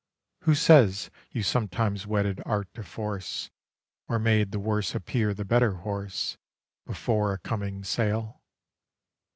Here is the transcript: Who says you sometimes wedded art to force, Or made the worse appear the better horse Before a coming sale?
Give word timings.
Who 0.45 0.55
says 0.55 1.11
you 1.29 1.43
sometimes 1.43 2.07
wedded 2.07 2.41
art 2.43 2.73
to 2.73 2.81
force, 2.83 3.51
Or 4.07 4.17
made 4.17 4.51
the 4.51 4.57
worse 4.59 4.95
appear 4.95 5.35
the 5.35 5.45
better 5.45 5.75
horse 5.75 6.39
Before 6.87 7.33
a 7.33 7.37
coming 7.37 7.83
sale? 7.83 8.41